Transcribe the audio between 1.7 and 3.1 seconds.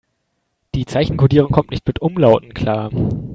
mit Umlauten klar.